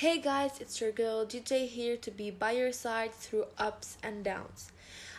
[0.00, 4.22] Hey guys, it's your girl DJ here to be by your side through ups and
[4.22, 4.70] downs.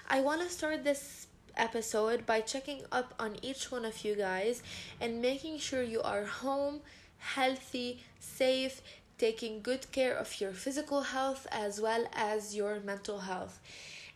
[0.07, 1.25] I want to start this
[1.55, 4.61] episode by checking up on each one of you guys
[5.01, 6.81] and making sure you are home,
[7.17, 8.83] healthy, safe,
[9.17, 13.59] taking good care of your physical health as well as your mental health.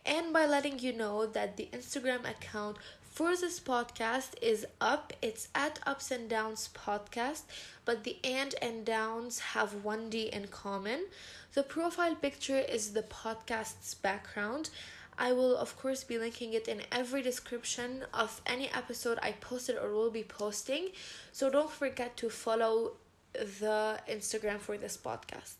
[0.06, 2.76] And by letting you know that the Instagram account
[3.12, 5.12] for this podcast is up.
[5.20, 7.42] It's at Ups and Downs Podcast,
[7.84, 11.04] but the and and downs have one D in common.
[11.52, 14.70] The profile picture is the podcast's background.
[15.18, 19.76] I will, of course, be linking it in every description of any episode I posted
[19.76, 20.88] or will be posting.
[21.32, 22.92] So don't forget to follow
[23.34, 25.56] the Instagram for this podcast.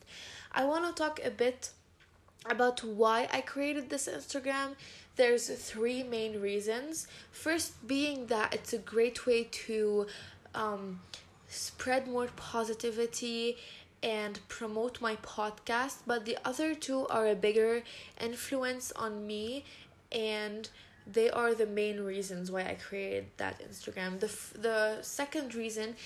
[0.53, 1.71] I want to talk a bit
[2.47, 4.75] about why I created this Instagram
[5.17, 7.07] there's three main reasons.
[7.31, 10.07] First, being that it's a great way to
[10.55, 11.01] um,
[11.49, 13.57] spread more positivity
[14.03, 17.83] and promote my podcast, but the other two are a bigger
[18.21, 19.65] influence on me
[20.11, 20.69] and
[21.07, 24.21] they are the main reasons why I created that Instagram.
[24.21, 25.97] The f- the second reason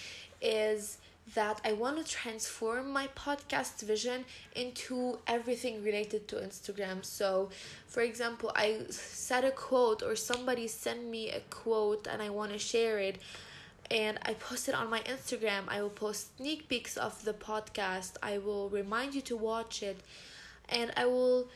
[0.40, 0.98] is
[1.34, 4.24] that I want to transform my podcast vision
[4.54, 7.04] into everything related to Instagram.
[7.04, 7.50] So,
[7.88, 12.52] for example, I said a quote or somebody sent me a quote and I want
[12.52, 13.18] to share it
[13.90, 15.64] and I post it on my Instagram.
[15.68, 18.12] I will post sneak peeks of the podcast.
[18.22, 20.00] I will remind you to watch it
[20.68, 21.48] and I will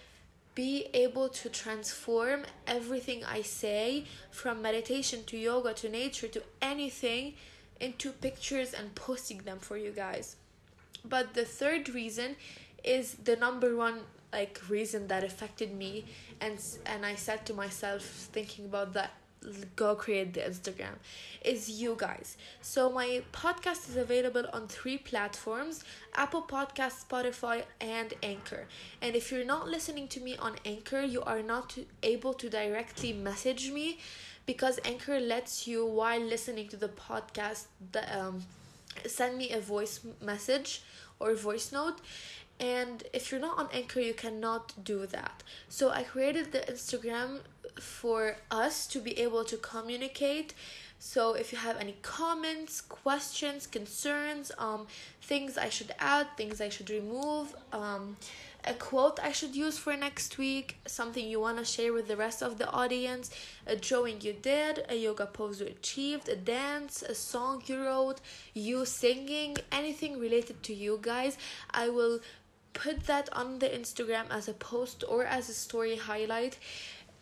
[0.54, 7.34] be able to transform everything I say from meditation to yoga to nature to anything
[7.80, 10.36] into pictures and posting them for you guys.
[11.04, 12.36] But the third reason
[12.84, 14.00] is the number one
[14.32, 16.04] like reason that affected me
[16.40, 19.12] and and I said to myself thinking about that
[19.76, 20.96] go create the Instagram
[21.42, 22.36] is you guys.
[22.60, 25.82] So my podcast is available on three platforms
[26.14, 28.66] Apple Podcast, Spotify, and Anchor.
[29.00, 33.12] And if you're not listening to me on Anchor, you are not able to directly
[33.12, 33.98] message me
[34.46, 38.42] because Anchor lets you while listening to the podcast the, um,
[39.06, 40.82] send me a voice message
[41.18, 42.00] or voice note.
[42.58, 45.42] And if you're not on anchor you cannot do that.
[45.68, 47.40] So i created the instagram
[47.78, 50.54] for us to be able to communicate.
[50.98, 54.86] So if you have any comments questions concerns um
[55.22, 58.16] things i should add things i should remove um
[58.65, 62.16] a quote I should use for next week, something you want to share with the
[62.16, 63.31] rest of the audience,
[63.66, 68.20] a drawing you did, a yoga pose you achieved, a dance, a song you wrote,
[68.54, 71.38] you singing, anything related to you guys.
[71.70, 72.20] I will
[72.72, 76.59] put that on the Instagram as a post or as a story highlight,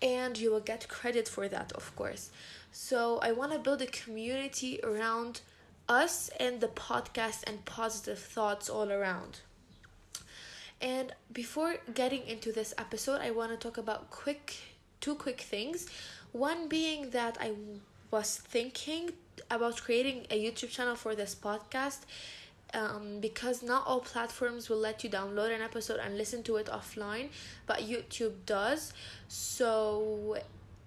[0.02, 2.30] and you will get credit for that, of course.
[2.70, 5.40] So, I want to build a community around
[5.88, 9.40] us and the podcast and positive thoughts all around.
[10.80, 14.56] And before getting into this episode, I want to talk about quick
[15.00, 15.88] two quick things.
[16.32, 17.52] One being that I
[18.10, 19.10] was thinking
[19.50, 22.00] about creating a YouTube channel for this podcast
[22.74, 26.66] um, because not all platforms will let you download an episode and listen to it
[26.66, 27.28] offline,
[27.66, 28.92] but YouTube does.
[29.28, 30.36] So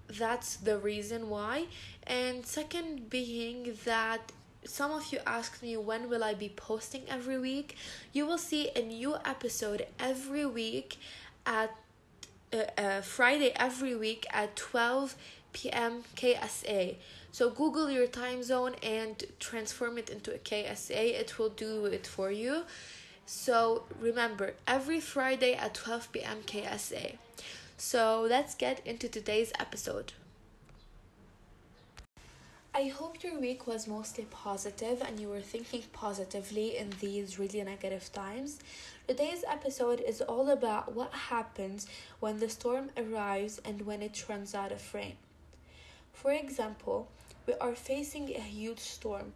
[0.08, 1.66] that's the reason why.
[2.06, 4.32] And second being that
[4.64, 7.76] some of you asked me when will I be posting every week.
[8.14, 10.98] You will see a new episode every week
[11.46, 11.76] at
[12.54, 15.16] uh, uh, Friday every week at 12
[15.54, 16.04] p.m.
[16.16, 16.96] KSA.
[17.32, 21.20] So Google your time zone and transform it into a KSA.
[21.20, 22.64] It will do it for you.
[23.26, 26.38] So remember, every Friday at 12 p.m.
[26.46, 27.16] KSA.
[27.78, 30.14] So let's get into today's episode.
[32.82, 37.62] I hope your week was mostly positive and you were thinking positively in these really
[37.62, 38.58] negative times.
[39.08, 41.86] Today's episode is all about what happens
[42.20, 45.14] when the storm arrives and when it runs out of rain.
[46.12, 47.08] For example,
[47.46, 49.34] we are facing a huge storm.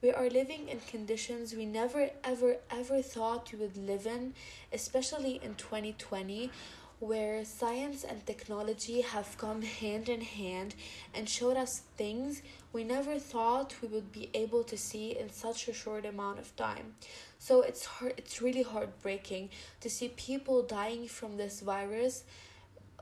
[0.00, 4.32] We are living in conditions we never ever ever thought we would live in,
[4.72, 6.50] especially in 2020
[6.98, 10.74] where science and technology have come hand in hand
[11.14, 12.40] and showed us things
[12.72, 16.54] we never thought we would be able to see in such a short amount of
[16.56, 16.94] time.
[17.38, 19.50] So it's hard, it's really heartbreaking
[19.80, 22.24] to see people dying from this virus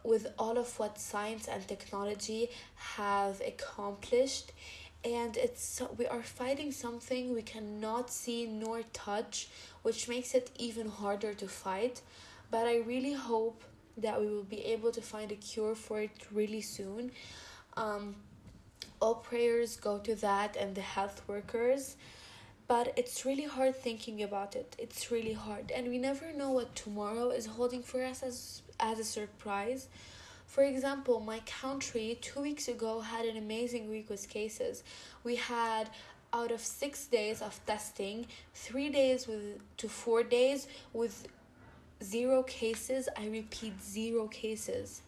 [0.02, 4.52] with all of what science and technology have accomplished
[5.05, 9.49] and it's we are fighting something we cannot see nor touch
[9.82, 12.00] which makes it even harder to fight
[12.50, 13.62] but i really hope
[13.96, 17.12] that we will be able to find a cure for it really soon.
[17.76, 18.17] Um,
[19.00, 21.96] all prayers go to that and the health workers.
[22.67, 26.75] but it's really hard thinking about it it's really hard and we never know what
[26.75, 29.88] tomorrow is holding for us as as a surprise
[30.47, 34.82] for example my country 2 weeks ago had an amazing week with cases
[35.25, 35.90] we had
[36.32, 41.29] out of 6 days of testing 3 days with to 4 days with
[42.05, 45.03] zero cases i repeat zero cases.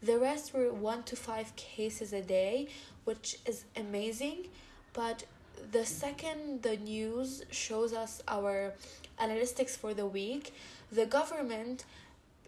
[0.00, 2.68] The rest were 1 to 5 cases a day
[3.04, 4.46] which is amazing
[4.92, 5.24] but
[5.72, 8.74] the second the news shows us our
[9.20, 10.54] analytics for the week
[10.92, 11.84] the government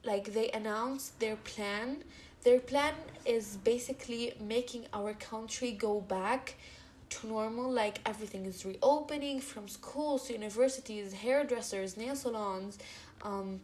[0.04, 2.04] like they announced their plan.
[2.42, 2.94] Their plan
[3.26, 6.54] is basically making our country go back
[7.10, 12.78] to normal like everything is reopening from schools to universities hairdressers nail salons
[13.22, 13.60] um,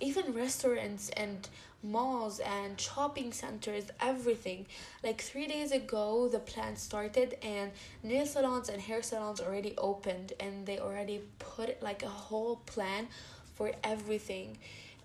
[0.00, 1.48] even restaurants and
[1.82, 4.66] malls and shopping centers, everything.
[5.02, 7.70] Like three days ago, the plan started, and
[8.02, 13.08] nail salons and hair salons already opened, and they already put like a whole plan
[13.54, 14.58] for everything.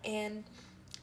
[0.03, 0.44] And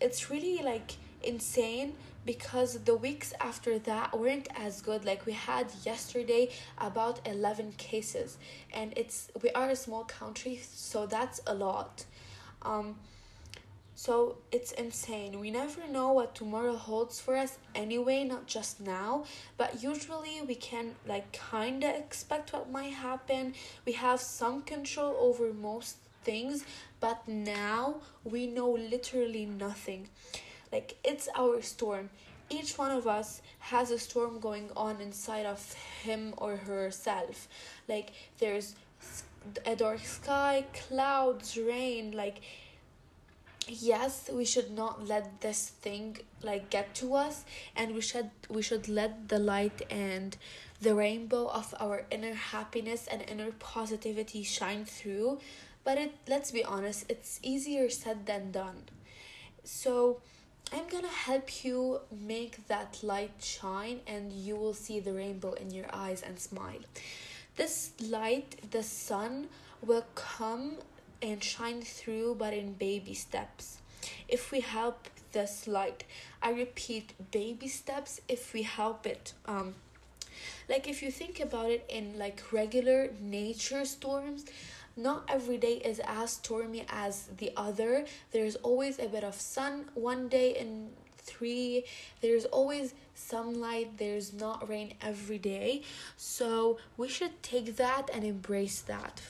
[0.01, 5.67] it's really like insane because the weeks after that weren't as good like we had
[5.85, 6.49] yesterday
[6.79, 8.39] about 11 cases
[8.73, 12.05] and it's we are a small country so that's a lot
[12.63, 12.95] um
[14.03, 15.39] so it's insane.
[15.39, 19.27] We never know what tomorrow holds for us anyway, not just now,
[19.57, 23.55] but usually we can like kind of expect what might happen.
[23.87, 26.65] We have some control over most things,
[26.99, 30.09] but now we know literally nothing.
[30.73, 32.11] Like it's our storm.
[32.51, 37.47] Each one of us has a storm going on inside of him or herself.
[37.87, 38.11] Like
[38.41, 38.75] there's
[39.65, 42.41] a dark sky, clouds, rain, like
[43.69, 47.45] yes we should not let this thing like get to us
[47.77, 50.37] and we should we should let the light and
[50.81, 55.39] the rainbow of our inner happiness and inner positivity shine through.
[55.85, 58.83] But it let's be honest it's easier said than done.
[59.65, 60.21] So
[60.73, 65.71] i'm gonna help you make that light shine and you will see the rainbow in
[65.71, 66.83] your eyes and smile.
[67.57, 69.49] This light the sun
[69.83, 70.79] will come
[71.23, 73.79] and shine through, but in baby steps.
[74.29, 76.05] If we help this light,
[76.43, 79.33] I repeat, baby steps if we help it.
[79.47, 79.75] Um,
[80.69, 84.45] like if you think about it in like regular nature storms,
[84.97, 88.05] not every day is as stormy as the other.
[88.33, 91.85] There's always a bit of sun one day in three.
[92.21, 93.99] There's always sunlight.
[93.99, 95.83] There's not rain every day.
[96.17, 99.23] So we should take that and embrace that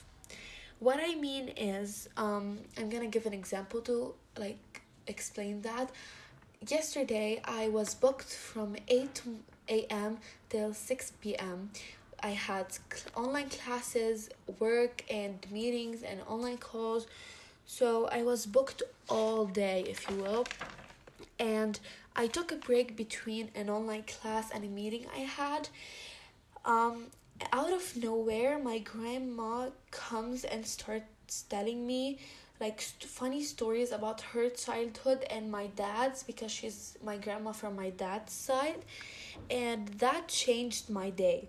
[0.82, 5.88] what i mean is um i'm gonna give an example to like explain that.
[6.69, 9.23] Yesterday i was booked from 8
[9.69, 10.19] a.m
[10.49, 11.70] till 6 p.m
[12.20, 12.67] i had
[13.14, 17.06] online classes work and meetings and online calls.
[17.64, 20.46] So i was booked all day if you will.
[21.38, 21.79] And
[22.17, 25.69] i took a break between an online class and a meeting i had.
[26.64, 27.06] Um
[27.53, 32.19] out of nowhere, my grandma comes and starts telling me
[32.61, 37.75] like st- funny stories about her childhood and my dad's because she's my grandma from
[37.77, 38.85] my dad's side,
[39.50, 41.49] and that changed my day.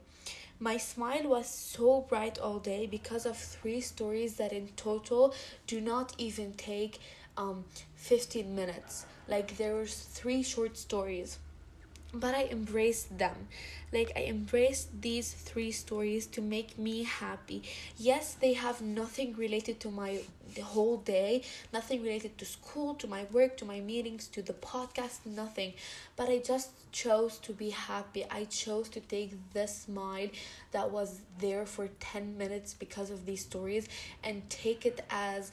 [0.59, 5.33] My smile was so bright all day because of three stories that in total
[5.67, 6.99] do not even take
[7.37, 9.05] um 15 minutes.
[9.27, 11.39] Like there were three short stories
[12.13, 13.47] but I embraced them.
[13.91, 17.63] Like, I embraced these three stories to make me happy.
[17.97, 20.21] Yes, they have nothing related to my
[20.55, 21.41] the whole day,
[21.71, 25.73] nothing related to school, to my work, to my meetings, to the podcast, nothing.
[26.15, 28.23] But I just chose to be happy.
[28.29, 30.29] I chose to take this smile
[30.71, 33.87] that was there for 10 minutes because of these stories
[34.23, 35.51] and take it as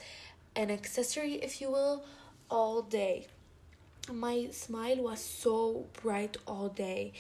[0.54, 2.04] an accessory, if you will,
[2.50, 3.26] all day
[4.12, 7.12] my smile was so bright all day.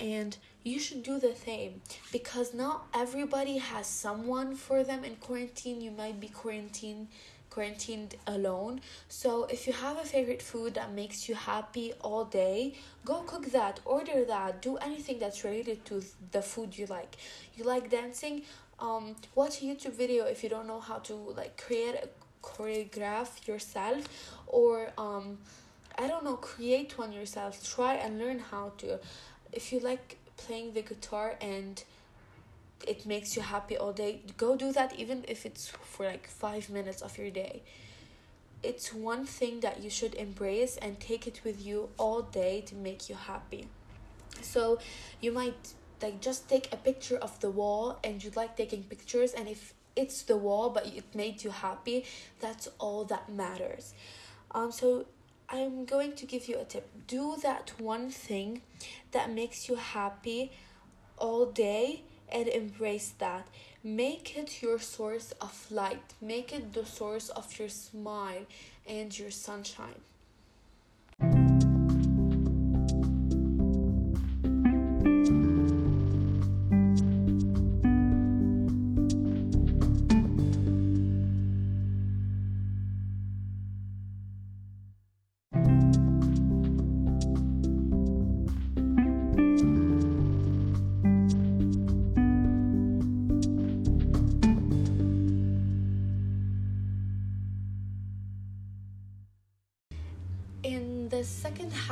[0.00, 1.80] And you should do the same
[2.12, 5.80] because not everybody has someone for them in quarantine.
[5.80, 7.08] You might be quarantined
[7.50, 8.80] quarantined alone.
[9.08, 12.74] So if you have a favorite food that makes you happy all day
[13.04, 17.16] go cook that order that do anything that's related to the food you like.
[17.54, 18.42] You like dancing?
[18.78, 22.08] Um watch a youtube video if you don't know how to like create a
[22.42, 24.04] choreograph yourself
[24.46, 25.38] or um
[25.98, 27.62] I don't know, create one yourself.
[27.74, 28.98] Try and learn how to.
[29.52, 31.82] If you like playing the guitar and
[32.86, 36.68] it makes you happy all day, go do that even if it's for like five
[36.68, 37.62] minutes of your day.
[38.62, 42.74] It's one thing that you should embrace and take it with you all day to
[42.74, 43.68] make you happy.
[44.42, 44.78] So
[45.20, 49.32] you might like just take a picture of the wall and you like taking pictures
[49.32, 52.04] and if it's the wall but it made you happy
[52.40, 53.94] that's all that matters
[54.50, 55.06] um so
[55.48, 56.88] i'm going to give you a tip.
[57.06, 58.62] Do that one thing
[59.12, 60.52] that makes you happy
[61.18, 63.46] all day and embrace that.
[63.84, 66.14] Make it your source of light.
[66.20, 68.46] Make it the source of your smile
[68.86, 70.00] and your sunshine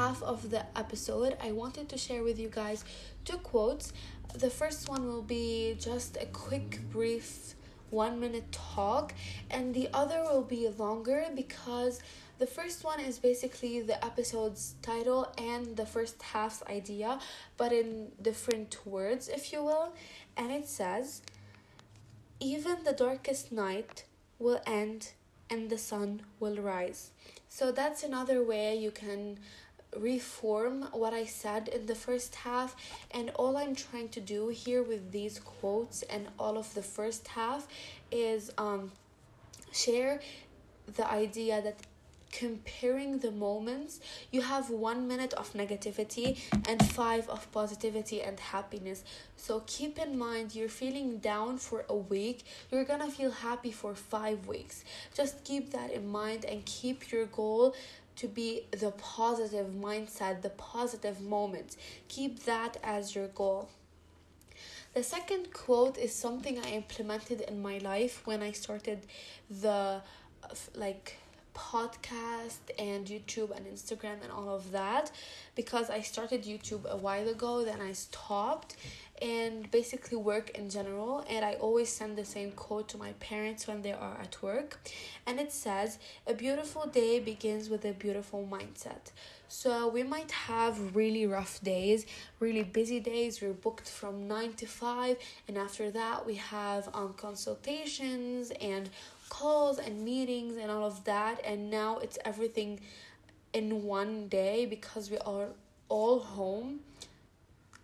[0.05, 2.85] half of the episode, I wanted to share with you guys
[3.25, 3.95] two quotes.
[4.35, 7.55] The first one will be just a quick, brief
[7.89, 9.15] one minute talk,
[9.51, 12.03] and the other will be longer because
[12.39, 17.19] the first one is basically the episode's title and the first half's idea,
[17.57, 19.95] but in different words, if you will.
[20.37, 21.23] And it says,
[22.41, 24.05] Even the darkest night
[24.39, 25.13] will end
[25.49, 27.11] and the sun will rise.
[27.49, 29.39] So that's another way you can
[29.97, 32.77] reform what I said in the first half.
[33.11, 37.29] And all I'm trying to do here with these quotes and all of the first
[37.29, 37.67] half
[38.11, 38.93] is um,
[39.73, 40.21] share
[40.97, 41.77] the idea that
[42.35, 44.01] comparing the moments
[44.33, 46.37] you have one minute of negativity
[46.69, 49.05] and five of positivity and happiness
[49.37, 53.95] so keep in mind you're feeling down for a week you're gonna feel happy for
[53.95, 54.85] five weeks
[55.15, 57.73] just keep that in mind and keep your goal
[58.16, 61.76] to be the positive mindset the positive moments
[62.09, 63.68] keep that as your goal.
[64.94, 69.00] The second quote is something I implemented in my life when I started
[69.50, 70.00] the uh,
[70.76, 71.16] like
[71.54, 75.11] podcast and YouTube and Instagram and all of that
[75.54, 78.76] because I started YouTube a while ago, then I stopped
[79.23, 83.66] and basically work in general and I always send the same quote to my parents
[83.66, 84.80] when they are at work
[85.26, 89.12] and it says a beautiful day begins with a beautiful mindset.
[89.47, 92.06] So we might have really rough days,
[92.40, 93.40] really busy days.
[93.40, 95.16] We're booked from 9 to 5
[95.47, 98.90] and after that we have um consultations and
[99.28, 102.80] calls and meetings and all of that and now it's everything
[103.52, 105.49] in one day because we are
[105.88, 106.80] all home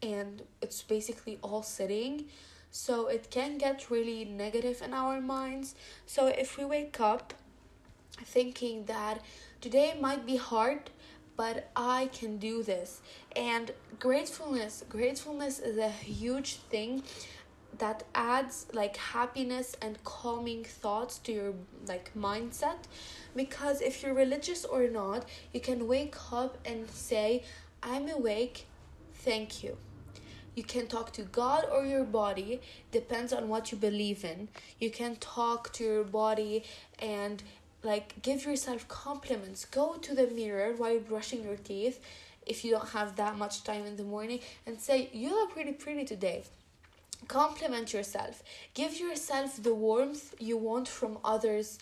[0.03, 2.27] and it's basically all sitting.
[2.71, 5.75] So it can get really negative in our minds.
[6.07, 7.35] So if we wake up
[8.23, 9.21] thinking that
[9.61, 10.91] today might be hard
[11.37, 13.01] but I can do this.
[13.35, 17.03] And gratefulness gratefulness is a huge thing
[17.79, 21.55] that adds like happiness and calming thoughts to your
[21.89, 22.81] like mindset.
[23.35, 27.43] Because if you're religious or not you can wake up and say
[27.83, 28.67] i'm awake
[29.15, 29.77] thank you
[30.61, 32.61] you can talk to god or your body
[32.93, 34.49] depends on what you believe in.
[34.79, 36.65] You can talk to your body
[36.99, 37.43] and
[37.83, 39.65] like give yourself compliments.
[39.65, 41.99] Go to the mirror while brushing your teeth
[42.45, 45.73] if you don't have that much time in the morning and say you look pretty
[45.73, 46.45] pretty today.
[47.27, 48.43] Compliment yourself.
[48.75, 51.79] Give yourself the warmth you want from others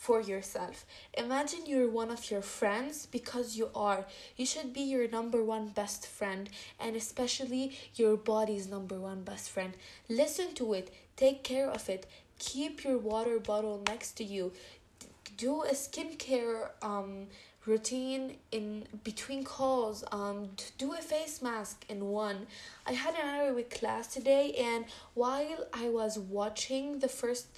[0.00, 0.86] for yourself.
[1.18, 4.06] Imagine you're one of your friends because you are.
[4.34, 6.48] You should be your number one best friend
[6.80, 9.74] and especially your body's number one best friend.
[10.08, 10.90] Listen to it.
[11.16, 12.06] Take care of it.
[12.38, 14.52] Keep your water bottle next to you.
[15.36, 17.26] Do a skincare um
[17.66, 20.02] routine in between calls.
[20.12, 22.46] Um do a face mask in one.
[22.86, 27.48] I had an hour with class today and while i was watching the first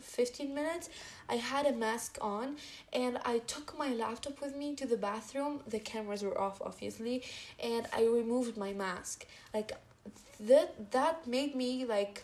[0.00, 0.88] 15 minutes
[1.28, 2.56] i had a mask on
[2.92, 7.22] and i took my laptop with me to the bathroom the cameras were off obviously
[7.62, 9.72] and i removed my mask like
[10.38, 12.22] that that made me like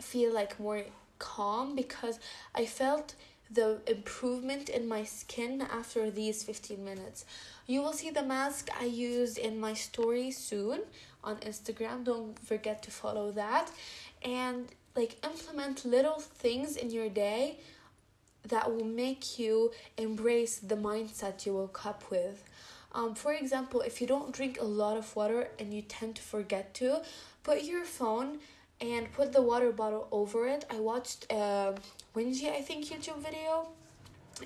[0.00, 0.82] feel like more
[1.18, 2.18] calm because
[2.54, 3.14] i felt
[3.50, 7.24] the improvement in my skin after these 15 minutes.
[7.66, 10.82] You will see the mask I used in my story soon
[11.24, 12.04] on Instagram.
[12.04, 13.70] Don't forget to follow that.
[14.22, 17.58] And like implement little things in your day
[18.48, 22.42] that will make you embrace the mindset you woke up with.
[22.92, 26.22] Um, for example, if you don't drink a lot of water and you tend to
[26.22, 27.02] forget to,
[27.44, 28.38] put your phone
[28.80, 30.64] and put the water bottle over it.
[30.70, 31.74] I watched a
[32.14, 33.68] Wingy, I think, YouTube video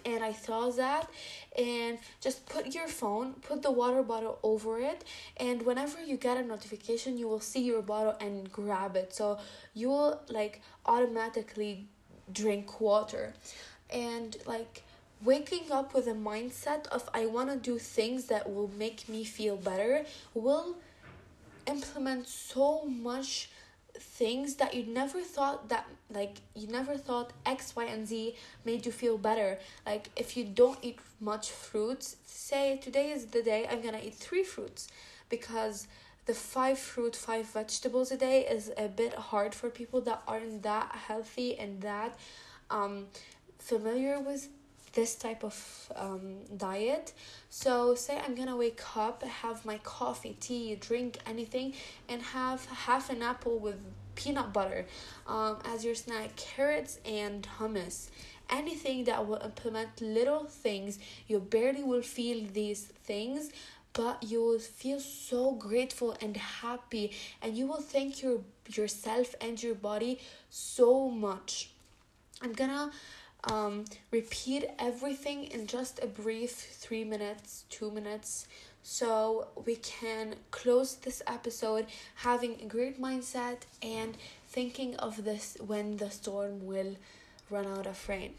[0.05, 1.09] and I saw that
[1.57, 5.05] and just put your phone put the water bottle over it
[5.37, 9.15] and whenever you get a notification you will see your bottle and grab it.
[9.15, 9.39] So
[9.75, 11.87] you will like automatically
[12.33, 13.35] drink water.
[13.91, 14.83] And like
[15.23, 19.25] waking up with a mindset of I want to do things that will make me
[19.25, 20.77] feel better will
[21.67, 23.49] implement so much
[23.99, 28.35] things that you never thought that like you never thought x y and z
[28.65, 29.59] made you feel better.
[29.87, 34.15] Like if you don't eat much fruits say today is the day i'm gonna eat
[34.15, 34.89] three fruits
[35.31, 35.87] because
[36.27, 40.63] the five fruit five vegetables a day is a bit hard for people that aren't
[40.63, 42.15] that healthy and that
[42.71, 43.07] um
[43.59, 44.49] familiar with
[44.95, 47.13] this type of um, diet.
[47.51, 51.75] So, say I'm gonna wake up, have my coffee, tea, drink anything,
[52.09, 53.77] and have half an apple with
[54.15, 54.87] peanut butter
[55.27, 58.09] um, as your snack, carrots and hummus.
[58.51, 63.51] Anything that will implement little things, you barely will feel these things,
[63.95, 69.63] but you will feel so grateful and happy, and you will thank your yourself and
[69.63, 70.19] your body
[70.51, 71.71] so much.
[72.43, 72.91] I'm gonna
[73.51, 78.47] um, repeat everything in just a brief three minutes, two minutes,
[78.83, 81.87] so we can close this episode
[82.17, 84.17] having a great mindset and
[84.49, 86.97] thinking of this when the storm will
[87.51, 88.35] run out of rain.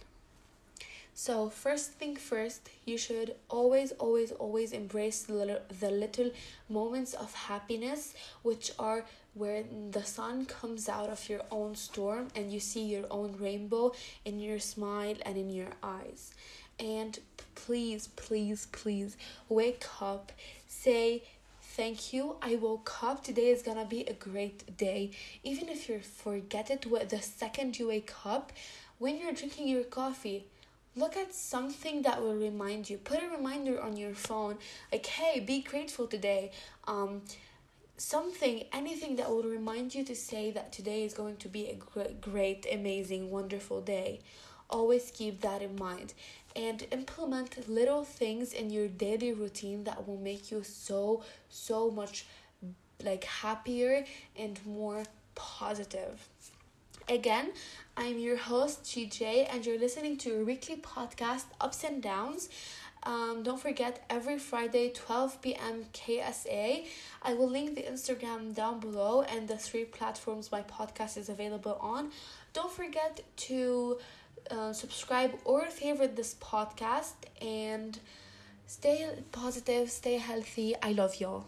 [1.17, 6.29] So, first thing first, you should always, always, always embrace the little, the little
[6.67, 12.51] moments of happiness, which are where the sun comes out of your own storm and
[12.51, 13.93] you see your own rainbow
[14.25, 16.33] in your smile and in your eyes.
[16.81, 17.17] And
[17.55, 19.15] please, please, please
[19.47, 20.33] wake up,
[20.67, 21.23] say,
[21.61, 22.37] Thank you.
[22.41, 23.21] I woke up.
[23.23, 25.11] Today is gonna be a great day.
[25.43, 28.53] Even if you forget it the second you wake up,
[28.97, 30.45] when you're drinking your coffee,
[30.95, 32.97] look at something that will remind you.
[32.97, 34.57] Put a reminder on your phone
[34.91, 36.51] like hey be grateful today.
[36.87, 37.21] Um
[37.97, 41.75] something anything that will remind you to say that today is going to be a
[41.75, 44.19] great, great amazing wonderful day.
[44.69, 46.13] Always keep that in mind.
[46.55, 52.25] And implement little things in your daily routine that will make you so so much
[53.03, 54.05] like happier
[54.37, 55.03] and more
[55.35, 56.29] positive
[57.07, 57.51] Again,
[57.95, 62.49] I'm your host, GJ, and you're listening to a weekly podcast, Ups and Downs.
[63.03, 65.85] Um, don't forget, every Friday, 12 p.m.
[65.93, 66.87] KSA.
[67.21, 71.77] I will link the Instagram down below and the three platforms my podcast is available
[71.79, 72.09] on.
[72.53, 73.99] Don't forget to
[74.49, 77.99] uh, subscribe or favorite this podcast and
[78.65, 80.73] stay positive, stay healthy.
[80.81, 81.45] I love y'all.